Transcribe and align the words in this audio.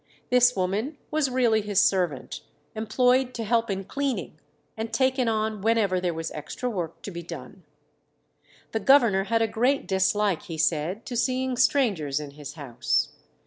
This 0.31 0.55
woman 0.55 0.97
was 1.11 1.29
really 1.29 1.61
his 1.61 1.79
servant, 1.79 2.41
employed 2.73 3.35
to 3.35 3.43
help 3.43 3.69
in 3.69 3.83
cleaning, 3.83 4.39
and 4.75 4.91
taken 4.91 5.27
on 5.27 5.61
whenever 5.61 6.01
there 6.01 6.11
was 6.11 6.31
extra 6.31 6.67
work 6.71 7.03
to 7.03 7.11
be 7.11 7.21
done. 7.21 7.61
The 8.71 8.79
governor 8.79 9.25
had 9.25 9.43
a 9.43 9.47
great 9.47 9.87
dislike, 9.87 10.41
he 10.45 10.57
said, 10.57 11.05
to 11.05 11.15
seeing 11.15 11.55
strangers 11.55 12.19
in 12.19 12.31
his 12.31 12.53
house. 12.53 13.09